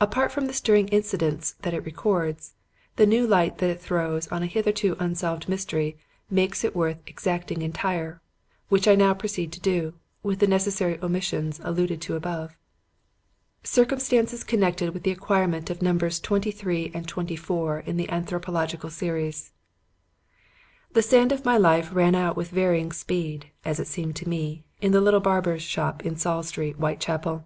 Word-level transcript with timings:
Apart 0.00 0.32
from 0.32 0.46
the 0.46 0.52
stirring 0.52 0.88
incidents 0.88 1.52
that 1.62 1.72
it 1.72 1.84
records, 1.86 2.54
the 2.96 3.06
new 3.06 3.24
light 3.24 3.58
that 3.58 3.70
it 3.70 3.80
throws 3.80 4.26
on 4.26 4.42
a 4.42 4.46
hitherto 4.46 4.96
unsolved 4.98 5.48
mystery 5.48 5.96
makes 6.28 6.64
it 6.64 6.74
worth 6.74 6.98
extracting 7.06 7.62
entire, 7.62 8.20
which 8.68 8.88
I 8.88 8.96
now 8.96 9.14
proceed 9.14 9.52
to 9.52 9.60
do, 9.60 9.94
with 10.24 10.40
the 10.40 10.48
necessary 10.48 10.98
omissions 11.00 11.60
alluded 11.62 12.00
to 12.00 12.16
above. 12.16 12.56
"Circumstances 13.62 14.42
connected 14.42 14.90
with 14.92 15.04
the 15.04 15.12
acquirement 15.12 15.70
of 15.70 15.82
Numbers 15.82 16.18
23 16.18 16.90
and 16.92 17.06
24 17.06 17.78
in 17.86 17.96
the 17.96 18.08
Anthropological 18.10 18.90
Series. 18.90 19.52
"The 20.94 21.00
sand 21.02 21.30
of 21.30 21.44
my 21.44 21.56
life 21.56 21.94
ran 21.94 22.16
out 22.16 22.34
with 22.36 22.50
varying 22.50 22.90
speed 22.90 23.52
as 23.64 23.78
it 23.78 23.86
seemed 23.86 24.16
to 24.16 24.28
me 24.28 24.64
in 24.80 24.90
the 24.90 25.00
little 25.00 25.20
barber's 25.20 25.62
shop 25.62 26.04
in 26.04 26.16
Saul 26.16 26.42
Street, 26.42 26.74
Whitechapel. 26.74 27.44